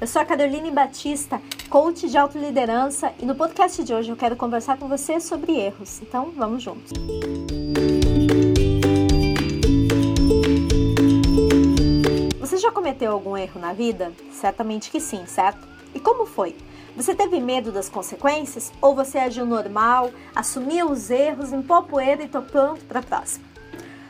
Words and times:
Eu 0.00 0.06
sou 0.06 0.22
a 0.22 0.24
Caroline 0.24 0.70
Batista, 0.70 1.38
coach 1.68 2.08
de 2.08 2.16
autoliderança, 2.16 3.12
e 3.20 3.26
no 3.26 3.34
podcast 3.34 3.84
de 3.84 3.92
hoje 3.92 4.08
eu 4.08 4.16
quero 4.16 4.36
conversar 4.36 4.78
com 4.78 4.88
você 4.88 5.20
sobre 5.20 5.52
erros. 5.52 6.00
Então, 6.00 6.32
vamos 6.34 6.62
juntos. 6.62 6.90
Você 12.40 12.56
já 12.56 12.72
cometeu 12.72 13.12
algum 13.12 13.36
erro 13.36 13.60
na 13.60 13.74
vida? 13.74 14.14
Certamente 14.32 14.90
que 14.90 14.98
sim, 14.98 15.26
certo? 15.26 15.68
E 15.94 16.00
como 16.00 16.24
foi? 16.24 16.56
Você 16.96 17.14
teve 17.14 17.38
medo 17.38 17.70
das 17.70 17.90
consequências 17.90 18.72
ou 18.80 18.94
você 18.94 19.18
agiu 19.18 19.44
normal, 19.44 20.10
assumiu 20.34 20.90
os 20.90 21.10
erros, 21.10 21.50
limpou 21.50 21.76
a 21.76 21.82
poeira 21.82 22.22
e 22.22 22.28
tô 22.28 22.40
pronto 22.40 22.82
para 22.86 23.00
a 23.00 23.02
próxima? 23.02 23.44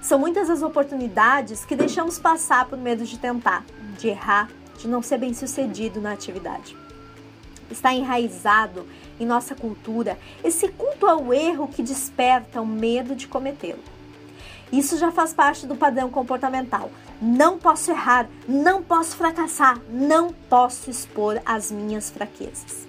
São 0.00 0.18
muitas 0.18 0.48
as 0.48 0.62
oportunidades 0.62 1.66
que 1.66 1.76
deixamos 1.76 2.18
passar 2.18 2.64
por 2.64 2.78
medo 2.78 3.04
de 3.04 3.18
tentar, 3.18 3.62
de 3.98 4.08
errar, 4.08 4.48
de 4.78 4.88
não 4.88 5.02
ser 5.02 5.18
bem 5.18 5.34
sucedido 5.34 6.00
na 6.00 6.12
atividade. 6.12 6.76
Está 7.70 7.92
enraizado 7.92 8.86
em 9.20 9.26
nossa 9.26 9.54
cultura 9.54 10.18
esse 10.42 10.68
culto 10.68 11.06
ao 11.06 11.34
erro 11.34 11.68
que 11.68 11.82
desperta 11.82 12.62
o 12.62 12.66
medo 12.66 13.14
de 13.14 13.28
cometê-lo. 13.28 13.82
Isso 14.72 14.96
já 14.98 15.10
faz 15.10 15.32
parte 15.34 15.66
do 15.66 15.76
padrão 15.76 16.10
comportamental. 16.10 16.90
Não 17.20 17.58
posso 17.58 17.90
errar, 17.90 18.28
não 18.46 18.82
posso 18.82 19.16
fracassar, 19.16 19.78
não 19.90 20.32
posso 20.32 20.90
expor 20.90 21.40
as 21.44 21.70
minhas 21.70 22.10
fraquezas. 22.10 22.86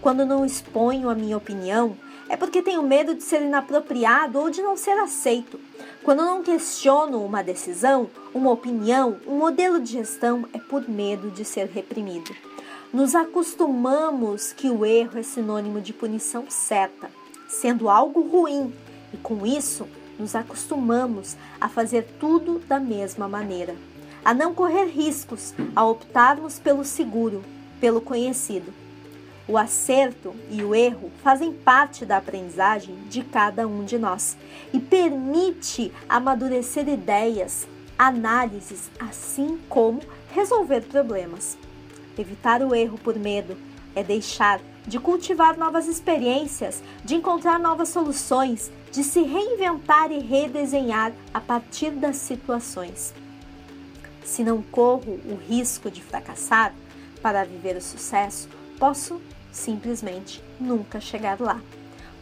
Quando 0.00 0.24
não 0.24 0.44
exponho 0.44 1.08
a 1.08 1.14
minha 1.14 1.36
opinião, 1.36 1.96
é 2.32 2.36
porque 2.36 2.62
tenho 2.62 2.82
medo 2.82 3.14
de 3.14 3.22
ser 3.22 3.42
inapropriado 3.42 4.38
ou 4.38 4.48
de 4.48 4.62
não 4.62 4.74
ser 4.74 4.98
aceito. 4.98 5.60
Quando 6.02 6.24
não 6.24 6.42
questiono 6.42 7.22
uma 7.22 7.42
decisão, 7.42 8.08
uma 8.32 8.50
opinião, 8.50 9.18
um 9.26 9.36
modelo 9.36 9.78
de 9.78 9.92
gestão, 9.92 10.48
é 10.54 10.58
por 10.58 10.88
medo 10.88 11.30
de 11.30 11.44
ser 11.44 11.66
reprimido. 11.66 12.34
Nos 12.90 13.14
acostumamos 13.14 14.50
que 14.50 14.70
o 14.70 14.86
erro 14.86 15.18
é 15.18 15.22
sinônimo 15.22 15.78
de 15.78 15.92
punição 15.92 16.46
certa, 16.48 17.10
sendo 17.50 17.90
algo 17.90 18.22
ruim, 18.22 18.72
e 19.12 19.18
com 19.18 19.44
isso 19.46 19.86
nos 20.18 20.34
acostumamos 20.34 21.36
a 21.60 21.68
fazer 21.68 22.16
tudo 22.18 22.60
da 22.60 22.80
mesma 22.80 23.28
maneira, 23.28 23.76
a 24.24 24.32
não 24.32 24.54
correr 24.54 24.86
riscos, 24.86 25.52
a 25.76 25.84
optarmos 25.84 26.58
pelo 26.58 26.82
seguro, 26.82 27.44
pelo 27.78 28.00
conhecido. 28.00 28.72
O 29.48 29.58
acerto 29.58 30.34
e 30.50 30.62
o 30.62 30.72
erro 30.72 31.10
fazem 31.22 31.52
parte 31.52 32.06
da 32.06 32.18
aprendizagem 32.18 32.94
de 33.08 33.24
cada 33.24 33.66
um 33.66 33.84
de 33.84 33.98
nós 33.98 34.36
e 34.72 34.78
permite 34.78 35.92
amadurecer 36.08 36.88
ideias, 36.88 37.66
análises, 37.98 38.88
assim 39.00 39.58
como 39.68 40.00
resolver 40.32 40.82
problemas. 40.82 41.58
Evitar 42.16 42.62
o 42.62 42.72
erro 42.72 42.96
por 42.98 43.18
medo 43.18 43.56
é 43.96 44.04
deixar 44.04 44.60
de 44.86 44.98
cultivar 45.00 45.56
novas 45.56 45.88
experiências, 45.88 46.82
de 47.04 47.16
encontrar 47.16 47.58
novas 47.58 47.88
soluções, 47.88 48.70
de 48.92 49.02
se 49.02 49.22
reinventar 49.22 50.12
e 50.12 50.20
redesenhar 50.20 51.12
a 51.34 51.40
partir 51.40 51.90
das 51.90 52.16
situações. 52.16 53.12
Se 54.24 54.44
não 54.44 54.62
corro 54.62 55.20
o 55.24 55.34
risco 55.48 55.90
de 55.90 56.02
fracassar 56.02 56.72
para 57.20 57.44
viver 57.44 57.76
o 57.76 57.82
sucesso, 57.82 58.48
posso 58.78 59.20
simplesmente 59.50 60.42
nunca 60.58 61.00
chegar 61.00 61.40
lá. 61.40 61.60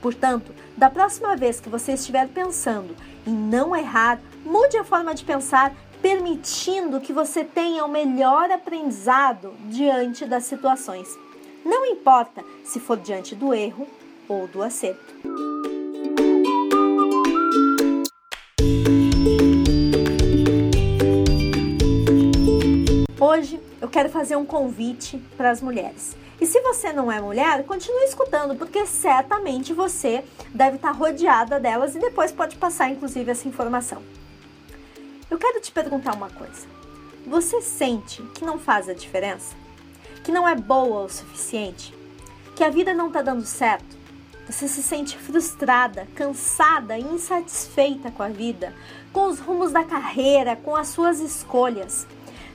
Portanto, 0.00 0.52
da 0.76 0.88
próxima 0.88 1.36
vez 1.36 1.60
que 1.60 1.68
você 1.68 1.92
estiver 1.92 2.28
pensando 2.28 2.96
em 3.26 3.32
não 3.32 3.76
errar, 3.76 4.18
mude 4.44 4.76
a 4.76 4.84
forma 4.84 5.14
de 5.14 5.24
pensar, 5.24 5.74
permitindo 6.00 7.00
que 7.00 7.12
você 7.12 7.44
tenha 7.44 7.84
o 7.84 7.90
melhor 7.90 8.50
aprendizado 8.50 9.52
diante 9.66 10.24
das 10.24 10.44
situações. 10.44 11.08
Não 11.64 11.84
importa 11.84 12.42
se 12.64 12.80
for 12.80 12.96
diante 12.96 13.34
do 13.34 13.52
erro 13.52 13.86
ou 14.26 14.48
do 14.48 14.62
acerto. 14.62 15.49
Hoje 23.20 23.60
eu 23.82 23.86
quero 23.86 24.08
fazer 24.08 24.34
um 24.36 24.46
convite 24.46 25.18
para 25.36 25.50
as 25.50 25.60
mulheres. 25.60 26.16
E 26.40 26.46
se 26.46 26.58
você 26.62 26.90
não 26.90 27.12
é 27.12 27.20
mulher, 27.20 27.64
continue 27.64 28.04
escutando, 28.04 28.56
porque 28.56 28.86
certamente 28.86 29.74
você 29.74 30.24
deve 30.54 30.76
estar 30.76 30.92
rodeada 30.92 31.60
delas 31.60 31.94
e 31.94 31.98
depois 31.98 32.32
pode 32.32 32.56
passar, 32.56 32.88
inclusive, 32.88 33.30
essa 33.30 33.46
informação. 33.46 34.02
Eu 35.30 35.36
quero 35.36 35.60
te 35.60 35.70
perguntar 35.70 36.14
uma 36.14 36.30
coisa. 36.30 36.66
Você 37.26 37.60
sente 37.60 38.22
que 38.34 38.42
não 38.42 38.58
faz 38.58 38.88
a 38.88 38.94
diferença? 38.94 39.54
Que 40.24 40.32
não 40.32 40.48
é 40.48 40.54
boa 40.54 41.04
o 41.04 41.08
suficiente? 41.10 41.94
Que 42.56 42.64
a 42.64 42.70
vida 42.70 42.94
não 42.94 43.08
está 43.08 43.20
dando 43.20 43.44
certo? 43.44 44.00
Você 44.48 44.66
se 44.66 44.82
sente 44.82 45.18
frustrada, 45.18 46.08
cansada 46.14 46.96
e 46.96 47.02
insatisfeita 47.02 48.10
com 48.10 48.22
a 48.22 48.28
vida, 48.28 48.74
com 49.12 49.26
os 49.26 49.38
rumos 49.38 49.72
da 49.72 49.84
carreira, 49.84 50.56
com 50.56 50.74
as 50.74 50.88
suas 50.88 51.20
escolhas 51.20 52.06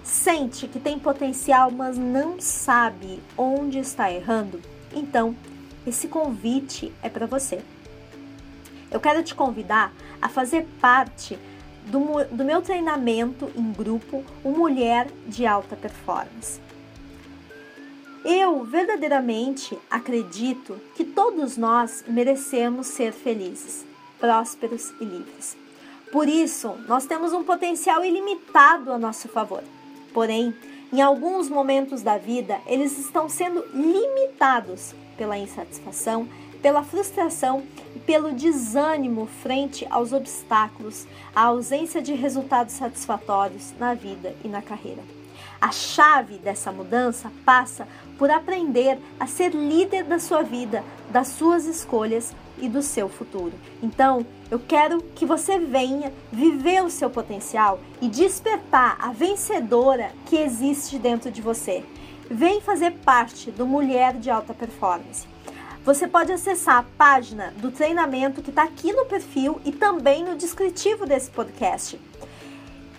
sente 0.05 0.67
que 0.67 0.79
tem 0.79 0.99
potencial, 0.99 1.71
mas 1.71 1.97
não 1.97 2.39
sabe 2.39 3.21
onde 3.35 3.79
está 3.79 4.11
errando, 4.11 4.61
então 4.93 5.35
esse 5.85 6.07
convite 6.07 6.93
é 7.01 7.09
para 7.09 7.25
você. 7.25 7.61
Eu 8.91 8.99
quero 8.99 9.23
te 9.23 9.33
convidar 9.33 9.91
a 10.21 10.29
fazer 10.29 10.67
parte 10.79 11.37
do, 11.87 12.23
do 12.31 12.45
meu 12.45 12.61
treinamento 12.61 13.51
em 13.55 13.71
grupo 13.71 14.23
O 14.43 14.51
Mulher 14.51 15.07
de 15.27 15.45
Alta 15.45 15.75
Performance. 15.75 16.61
Eu 18.23 18.63
verdadeiramente 18.63 19.77
acredito 19.89 20.79
que 20.95 21.03
todos 21.03 21.57
nós 21.57 22.03
merecemos 22.07 22.87
ser 22.87 23.11
felizes, 23.11 23.85
prósperos 24.19 24.91
e 24.99 25.05
livres. 25.05 25.55
Por 26.11 26.27
isso, 26.27 26.75
nós 26.87 27.05
temos 27.05 27.33
um 27.33 27.43
potencial 27.43 28.03
ilimitado 28.03 28.91
a 28.91 28.97
nosso 28.97 29.27
favor. 29.27 29.63
Porém, 30.15 30.55
em 30.93 31.01
alguns 31.01 31.49
momentos 31.49 32.01
da 32.01 32.17
vida, 32.17 32.61
eles 32.67 32.97
estão 32.97 33.27
sendo 33.27 33.65
limitados 33.73 34.95
pela 35.17 35.37
insatisfação, 35.37 36.25
pela 36.61 36.83
frustração 36.83 37.63
e 37.93 37.99
pelo 37.99 38.31
desânimo 38.31 39.27
frente 39.43 39.85
aos 39.89 40.13
obstáculos, 40.13 41.05
à 41.35 41.47
ausência 41.47 42.01
de 42.01 42.13
resultados 42.13 42.75
satisfatórios 42.75 43.73
na 43.77 43.93
vida 43.93 44.33
e 44.41 44.47
na 44.47 44.61
carreira. 44.61 45.03
A 45.59 45.73
chave 45.73 46.37
dessa 46.37 46.71
mudança 46.71 47.29
passa 47.43 47.85
por 48.17 48.31
aprender 48.31 48.97
a 49.19 49.27
ser 49.27 49.49
líder 49.53 50.05
da 50.05 50.17
sua 50.17 50.43
vida, 50.43 50.81
das 51.09 51.27
suas 51.27 51.65
escolhas 51.65 52.33
e 52.59 52.69
do 52.69 52.81
seu 52.81 53.09
futuro. 53.09 53.53
Então, 53.81 54.25
eu 54.49 54.59
quero 54.59 55.01
que 55.15 55.25
você 55.25 55.59
venha 55.59 56.13
viver 56.31 56.83
o 56.83 56.89
seu 56.89 57.09
potencial 57.09 57.79
e 58.01 58.07
despertar 58.07 58.97
a 58.99 59.11
vencedora 59.11 60.11
que 60.25 60.37
existe 60.37 60.97
dentro 60.97 61.31
de 61.31 61.41
você. 61.41 61.83
Vem 62.29 62.61
fazer 62.61 62.91
parte 63.03 63.51
do 63.51 63.65
Mulher 63.65 64.13
de 64.13 64.29
Alta 64.29 64.53
Performance. 64.53 65.27
Você 65.83 66.07
pode 66.07 66.31
acessar 66.31 66.77
a 66.77 66.85
página 66.97 67.53
do 67.57 67.69
treinamento 67.69 68.41
que 68.41 68.49
está 68.49 68.63
aqui 68.63 68.91
no 68.91 69.05
perfil 69.05 69.61
e 69.63 69.71
também 69.71 70.23
no 70.23 70.35
descritivo 70.35 71.05
desse 71.05 71.29
podcast. 71.29 71.99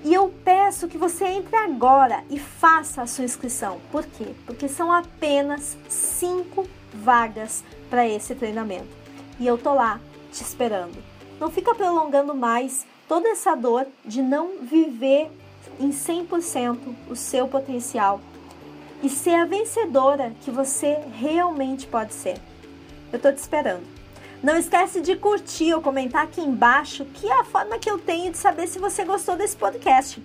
E 0.04 0.14
eu 0.14 0.32
peço 0.44 0.86
que 0.86 0.96
você 0.96 1.24
entre 1.24 1.56
agora 1.56 2.22
e 2.30 2.38
faça 2.38 3.02
a 3.02 3.06
sua 3.08 3.24
inscrição. 3.24 3.80
Por 3.90 4.06
quê? 4.06 4.26
Porque 4.46 4.68
são 4.68 4.92
apenas 4.92 5.76
cinco 5.88 6.64
vagas 6.94 7.64
para 7.90 8.06
esse 8.06 8.32
treinamento. 8.36 9.05
E 9.38 9.46
eu 9.46 9.58
tô 9.58 9.74
lá 9.74 10.00
te 10.32 10.42
esperando. 10.42 10.96
Não 11.38 11.50
fica 11.50 11.74
prolongando 11.74 12.34
mais 12.34 12.86
toda 13.06 13.28
essa 13.28 13.54
dor 13.54 13.86
de 14.04 14.22
não 14.22 14.58
viver 14.62 15.30
em 15.78 15.90
100% 15.90 16.78
o 17.08 17.16
seu 17.16 17.46
potencial 17.46 18.20
e 19.02 19.08
ser 19.08 19.34
a 19.34 19.44
vencedora 19.44 20.32
que 20.40 20.50
você 20.50 20.98
realmente 21.12 21.86
pode 21.86 22.14
ser. 22.14 22.40
Eu 23.12 23.18
tô 23.18 23.30
te 23.30 23.38
esperando. 23.38 23.84
Não 24.42 24.56
esquece 24.56 25.00
de 25.00 25.16
curtir 25.16 25.74
ou 25.74 25.80
comentar 25.80 26.24
aqui 26.24 26.40
embaixo, 26.40 27.04
que 27.14 27.26
é 27.26 27.40
a 27.40 27.44
forma 27.44 27.78
que 27.78 27.90
eu 27.90 27.98
tenho 27.98 28.30
de 28.32 28.38
saber 28.38 28.66
se 28.66 28.78
você 28.78 29.04
gostou 29.04 29.36
desse 29.36 29.56
podcast. 29.56 30.22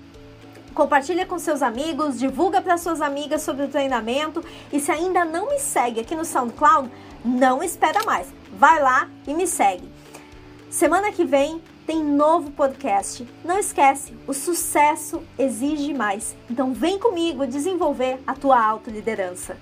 Compartilha 0.74 1.26
com 1.26 1.38
seus 1.38 1.62
amigos, 1.62 2.18
divulga 2.18 2.62
para 2.62 2.78
suas 2.78 3.02
amigas 3.02 3.42
sobre 3.42 3.66
o 3.66 3.70
treinamento 3.70 4.44
e 4.72 4.80
se 4.80 4.92
ainda 4.92 5.26
não 5.26 5.50
me 5.50 5.60
segue 5.60 6.00
aqui 6.00 6.16
no 6.16 6.24
SoundCloud, 6.24 6.90
não 7.26 7.62
espera 7.62 8.04
mais. 8.04 8.28
Vai 8.54 8.82
lá 8.82 9.10
e 9.28 9.34
me 9.34 9.48
segue. 9.48 9.90
Semana 10.70 11.12
que 11.12 11.26
vem 11.26 11.62
tem 11.86 12.04
novo 12.04 12.52
podcast. 12.52 13.28
Não 13.44 13.60
esquece, 13.60 14.14
o 14.28 14.34
sucesso 14.34 15.22
exige 15.38 15.94
mais. 15.94 16.36
Então 16.50 16.74
vem 16.74 16.98
comigo 16.98 17.46
desenvolver 17.46 18.20
a 18.26 18.34
tua 18.34 18.64
autoliderança. 18.64 19.58